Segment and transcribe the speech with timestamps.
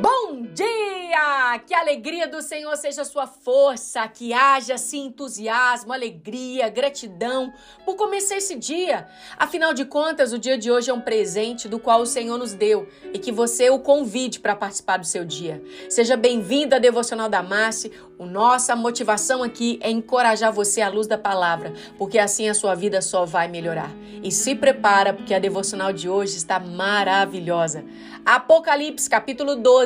[0.00, 1.58] Bom dia!
[1.66, 7.52] Que a alegria do Senhor seja sua força, que haja assim entusiasmo, alegria, gratidão
[7.84, 9.06] por começar esse dia.
[9.36, 12.54] Afinal de contas, o dia de hoje é um presente do qual o Senhor nos
[12.54, 15.62] deu e que você o convide para participar do seu dia.
[15.88, 17.92] Seja bem-vindo à Devocional da Márcia.
[18.18, 22.74] O nossa motivação aqui é encorajar você à luz da palavra, porque assim a sua
[22.74, 23.90] vida só vai melhorar.
[24.22, 27.84] E se prepara, porque a devocional de hoje está maravilhosa.
[28.24, 29.83] Apocalipse, capítulo 12,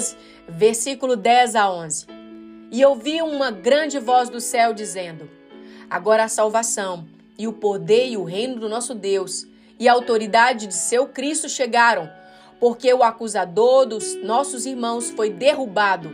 [0.49, 2.07] versículo 10 a 11.
[2.71, 5.29] E ouvi uma grande voz do céu dizendo:
[5.89, 7.07] Agora a salvação,
[7.39, 9.47] e o poder e o reino do nosso Deus,
[9.79, 12.11] e a autoridade de seu Cristo chegaram,
[12.61, 16.11] porque o acusador dos nossos irmãos foi derrubado,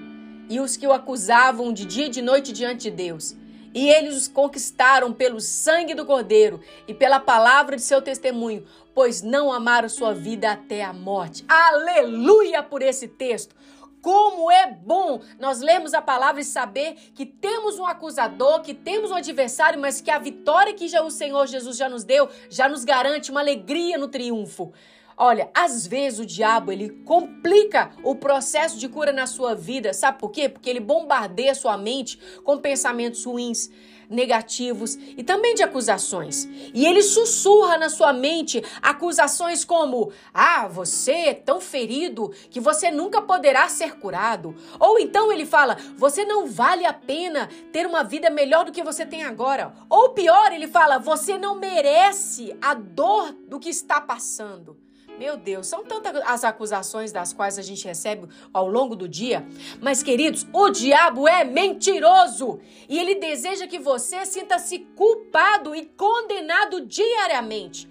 [0.49, 3.35] e os que o acusavam de dia e de noite diante de Deus.
[3.75, 8.65] E eles os conquistaram pelo sangue do Cordeiro e pela palavra de seu testemunho,
[8.95, 11.45] pois não amaram sua vida até a morte.
[11.49, 13.57] Aleluia por esse texto!
[14.05, 19.11] Como é bom nós lermos a palavra e saber que temos um acusador, que temos
[19.11, 22.69] um adversário, mas que a vitória que já o Senhor Jesus já nos deu já
[22.69, 24.75] nos garante uma alegria no triunfo.
[25.17, 29.95] Olha, às vezes o diabo ele complica o processo de cura na sua vida.
[29.95, 30.51] Sabe por quê?
[30.51, 33.71] Porque ele bombardeia sua mente com pensamentos ruins,
[34.09, 36.49] negativos e também de acusações.
[36.73, 42.91] E ele sussurra na sua mente acusações como: "Ah, você é tão ferido que você
[42.91, 44.55] nunca poderá ser curado".
[44.79, 48.83] Ou então ele fala: "Você não vale a pena ter uma vida melhor do que
[48.83, 49.75] você tem agora".
[49.89, 54.84] Ou pior, ele fala: "Você não merece a dor do que está passando".
[55.19, 59.47] Meu Deus, são tantas as acusações das quais a gente recebe ao longo do dia.
[59.81, 66.81] Mas, queridos, o diabo é mentiroso e ele deseja que você sinta-se culpado e condenado
[66.81, 67.89] diariamente.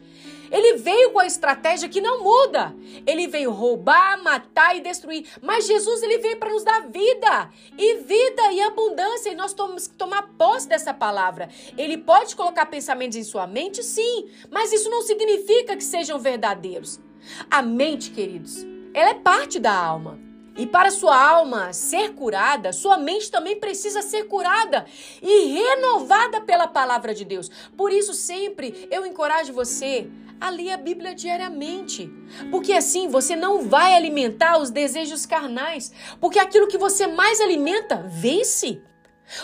[0.51, 2.75] Ele veio com a estratégia que não muda.
[3.07, 5.25] Ele veio roubar, matar e destruir.
[5.41, 9.31] Mas Jesus ele veio para nos dar vida e vida e abundância.
[9.31, 11.49] E nós temos que tomar posse dessa palavra.
[11.75, 16.99] Ele pode colocar pensamentos em sua mente, sim, mas isso não significa que sejam verdadeiros.
[17.49, 20.19] A mente, queridos, ela é parte da alma.
[20.55, 24.85] E para sua alma ser curada, sua mente também precisa ser curada
[25.21, 27.49] e renovada pela palavra de Deus.
[27.75, 30.07] Por isso, sempre eu encorajo você
[30.39, 32.11] a ler a Bíblia diariamente.
[32.51, 35.91] Porque assim você não vai alimentar os desejos carnais.
[36.19, 38.79] Porque aquilo que você mais alimenta vence.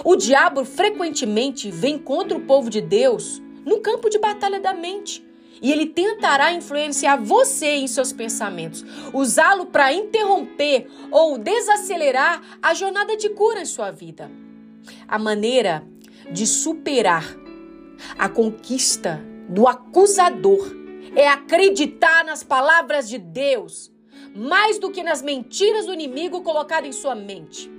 [0.03, 5.28] O diabo frequentemente vem contra o povo de Deus no campo de batalha da mente
[5.61, 13.15] e ele tentará influenciar você em seus pensamentos, usá-lo para interromper ou desacelerar a jornada
[13.17, 14.31] de cura em sua vida.
[15.07, 15.83] A maneira
[16.31, 17.25] de superar
[18.17, 20.75] a conquista do acusador
[21.15, 23.91] é acreditar nas palavras de Deus
[24.35, 27.69] mais do que nas mentiras do inimigo colocado em sua mente.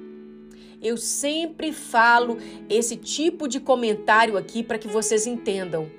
[0.82, 5.90] Eu sempre falo esse tipo de comentário aqui para que vocês entendam.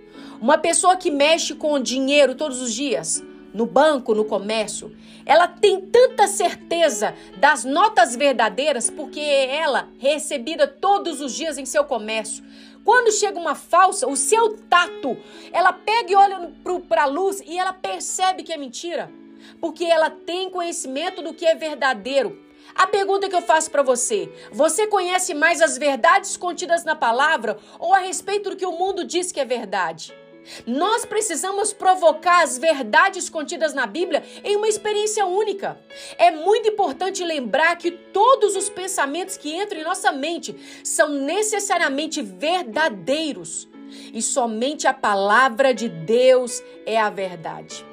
[0.42, 4.92] Uma pessoa que mexe com dinheiro todos os dias, no banco, no comércio,
[5.24, 11.66] ela tem tanta certeza das notas verdadeiras porque ela é recebida todos os dias em
[11.68, 12.44] seu comércio.
[12.84, 15.16] Quando chega uma falsa, o seu tato,
[15.54, 16.52] ela pega e olha
[16.90, 19.12] para a luz e ela percebe que é mentira,
[19.60, 22.42] porque ela tem conhecimento do que é verdadeiro.
[22.74, 27.60] A pergunta que eu faço para você: você conhece mais as verdades contidas na palavra
[27.78, 30.20] ou a respeito do que o mundo diz que é verdade?
[30.66, 35.80] Nós precisamos provocar as verdades contidas na Bíblia em uma experiência única.
[36.18, 42.22] É muito importante lembrar que todos os pensamentos que entram em nossa mente são necessariamente
[42.22, 43.70] verdadeiros
[44.14, 47.86] e somente a palavra de Deus é a verdade.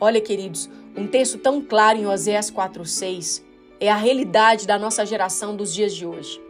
[0.00, 3.44] Olha, queridos, um texto tão claro em Oséias 4:6
[3.80, 6.40] é a realidade da nossa geração dos dias de hoje.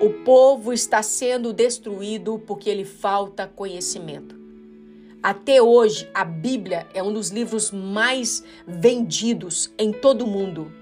[0.00, 4.41] O povo está sendo destruído porque lhe falta conhecimento.
[5.22, 10.72] Até hoje, a Bíblia é um dos livros mais vendidos em todo o mundo.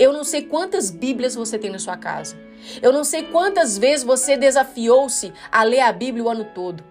[0.00, 2.36] Eu não sei quantas Bíblias você tem na sua casa.
[2.82, 6.82] Eu não sei quantas vezes você desafiou-se a ler a Bíblia o ano todo.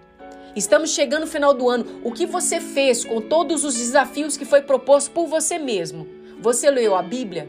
[0.56, 2.00] Estamos chegando no final do ano.
[2.06, 6.08] O que você fez com todos os desafios que foi proposto por você mesmo?
[6.42, 7.48] Você leu a Bíblia?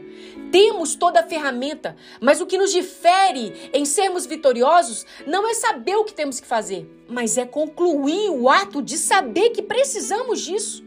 [0.51, 5.95] Temos toda a ferramenta, mas o que nos difere em sermos vitoriosos não é saber
[5.95, 10.85] o que temos que fazer, mas é concluir o ato de saber que precisamos disso.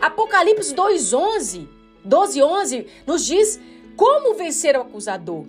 [0.00, 1.68] Apocalipse 2:11,
[2.04, 3.60] 12:11 nos diz
[3.96, 5.44] como vencer o acusador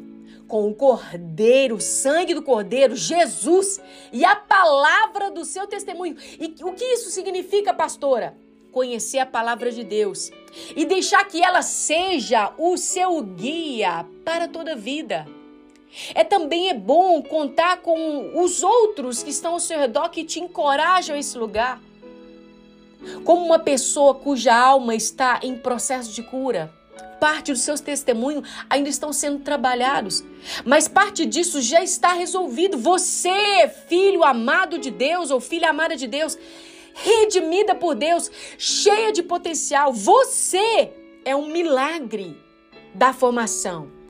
[0.48, 3.80] com o cordeiro, o sangue do cordeiro, Jesus
[4.12, 6.16] e a palavra do seu testemunho.
[6.40, 8.38] E o que isso significa, pastora?
[8.74, 10.32] Conhecer a palavra de Deus
[10.76, 15.26] e deixar que ela seja o seu guia para toda a vida.
[16.16, 20.40] É também é bom contar com os outros que estão ao seu redor que te
[20.40, 21.80] encorajam a esse lugar.
[23.24, 26.74] Como uma pessoa cuja alma está em processo de cura,
[27.20, 30.24] parte dos seus testemunhos ainda estão sendo trabalhados,
[30.66, 32.78] mas parte disso já está resolvido.
[32.78, 36.38] Você, filho amado de Deus ou filha amada de Deus,
[36.94, 40.92] redimida por Deus, cheia de potencial, você
[41.26, 42.38] é um milagre
[42.94, 44.04] da formação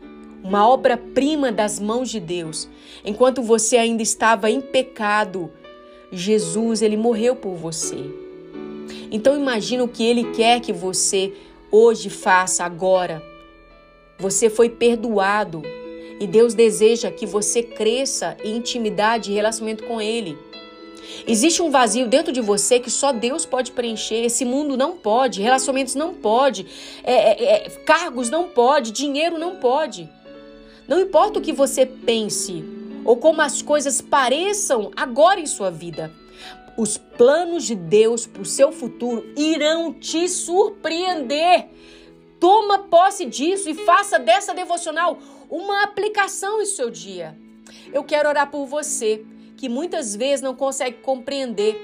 [0.43, 2.67] uma obra-prima das mãos de Deus.
[3.05, 5.49] Enquanto você ainda estava em pecado,
[6.11, 7.95] Jesus, ele morreu por você.
[9.09, 11.33] Então imagina o que ele quer que você
[11.71, 13.23] hoje faça agora.
[14.19, 15.61] Você foi perdoado
[16.19, 20.37] e Deus deseja que você cresça em intimidade e relacionamento com ele.
[21.27, 24.23] Existe um vazio dentro de você que só Deus pode preencher.
[24.23, 26.65] Esse mundo não pode, relacionamentos não pode,
[27.03, 30.09] é, é, é, cargos não pode, dinheiro não pode.
[30.87, 32.63] Não importa o que você pense
[33.05, 36.11] ou como as coisas pareçam agora em sua vida,
[36.77, 41.67] os planos de Deus para o seu futuro irão te surpreender.
[42.39, 45.17] Toma posse disso e faça dessa devocional
[45.49, 47.37] uma aplicação em seu dia.
[47.93, 49.23] Eu quero orar por você
[49.63, 51.79] que muitas vezes não consegue compreender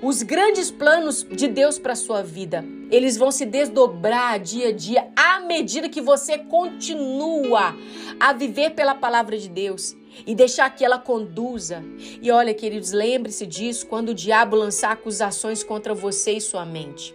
[0.00, 5.08] os grandes planos de Deus para sua vida, eles vão se desdobrar dia a dia
[5.14, 7.76] à medida que você continua
[8.18, 9.94] a viver pela palavra de Deus
[10.26, 11.84] e deixar que ela conduza.
[12.22, 17.14] E olha, queridos, lembre-se disso quando o diabo lançar acusações contra você e sua mente.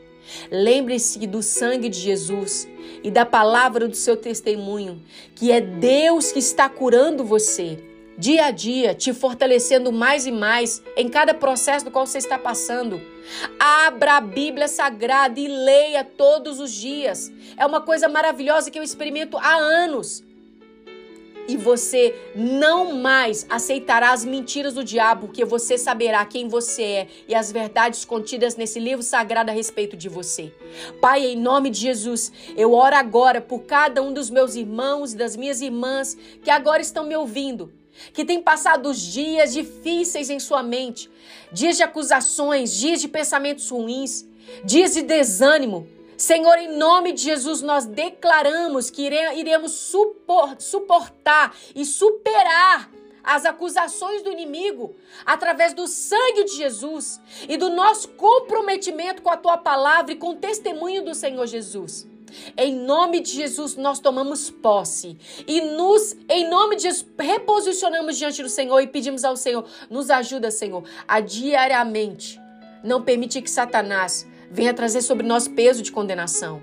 [0.52, 2.68] Lembre-se do sangue de Jesus
[3.04, 5.02] e da palavra do seu testemunho,
[5.34, 7.80] que é Deus que está curando você
[8.18, 12.38] dia a dia, te fortalecendo mais e mais em cada processo do qual você está
[12.38, 13.02] passando.
[13.60, 17.32] Abra a Bíblia Sagrada e leia todos os dias.
[17.58, 20.24] É uma coisa maravilhosa que eu experimento há anos.
[21.48, 27.08] E você não mais aceitará as mentiras do diabo, porque você saberá quem você é
[27.28, 30.54] e as verdades contidas nesse livro sagrado a respeito de você.
[31.02, 35.18] Pai, em nome de Jesus, eu oro agora por cada um dos meus irmãos e
[35.18, 37.72] das minhas irmãs que agora estão me ouvindo
[38.14, 41.10] que tem passado dias difíceis em sua mente,
[41.52, 44.26] dias de acusações, dias de pensamentos ruins,
[44.64, 45.88] dias de desânimo.
[46.18, 49.72] Senhor, em nome de Jesus, nós declaramos que iremos
[50.60, 52.90] suportar e superar
[53.24, 54.96] as acusações do inimigo
[55.26, 60.32] através do sangue de Jesus e do nosso comprometimento com a tua palavra e com
[60.32, 62.06] o testemunho do Senhor Jesus.
[62.58, 65.18] Em nome de Jesus, nós tomamos posse
[65.48, 70.10] e nos, em nome de Jesus, reposicionamos diante do Senhor e pedimos ao Senhor, nos
[70.10, 72.42] ajuda, Senhor, a diariamente
[72.84, 76.62] não permitir que Satanás venha trazer sobre nós peso de condenação.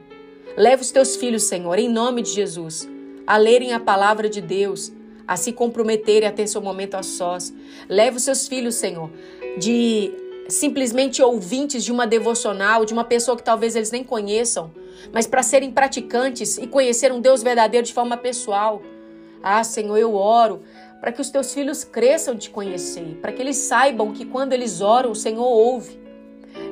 [0.57, 2.89] Leve os teus filhos, Senhor, em nome de Jesus,
[3.27, 4.93] a lerem a palavra de Deus,
[5.27, 7.53] a se comprometerem a ter seu momento a sós.
[7.89, 9.11] Leve os seus filhos, Senhor,
[9.59, 10.13] de
[10.49, 14.71] simplesmente ouvintes de uma devocional, de uma pessoa que talvez eles nem conheçam,
[15.13, 18.83] mas para serem praticantes e conhecer um Deus verdadeiro de forma pessoal.
[19.43, 20.63] Ah, Senhor, eu oro
[21.01, 24.81] para que os teus filhos cresçam de conhecer, para que eles saibam que quando eles
[24.81, 25.99] oram, o Senhor ouve.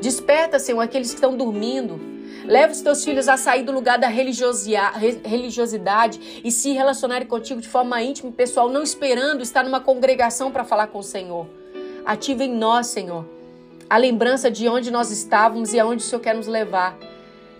[0.01, 2.01] Desperta, Senhor, aqueles que estão dormindo.
[2.45, 7.69] Leva os teus filhos a sair do lugar da religiosidade e se relacionarem contigo de
[7.69, 11.47] forma íntima e pessoal, não esperando estar numa congregação para falar com o Senhor.
[12.07, 13.27] Ativa em nós, Senhor,
[13.91, 16.97] a lembrança de onde nós estávamos e aonde o Senhor quer nos levar.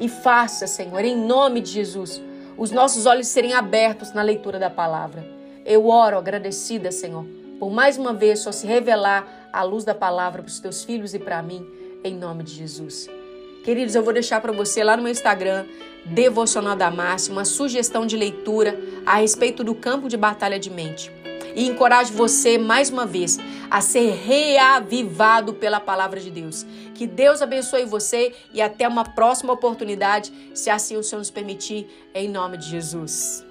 [0.01, 2.23] E faça, Senhor, em nome de Jesus,
[2.57, 5.27] os nossos olhos serem abertos na leitura da palavra.
[5.67, 7.27] Eu oro agradecida, Senhor,
[7.59, 11.15] por mais uma vez só se revelar a luz da palavra para os teus filhos
[11.15, 11.67] e para mim,
[12.03, 13.09] em nome de Jesus.
[13.65, 15.67] Queridos, eu vou deixar para você lá no meu Instagram,
[16.07, 21.13] Devocional da Márcia, uma sugestão de leitura a respeito do campo de batalha de mente.
[21.55, 23.39] E encorajo você mais uma vez
[23.71, 26.65] a ser reavivado pela palavra de Deus.
[26.95, 31.87] Que Deus abençoe você e até uma próxima oportunidade, se assim o Senhor nos permitir,
[32.15, 33.48] em nome de Jesus.